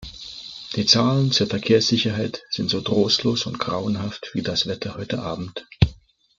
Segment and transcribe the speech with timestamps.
[0.75, 5.63] Die Zahlen zur Verkehrssicherheit sind so trostlos und grauenhaft wie das Wetter heute Abend.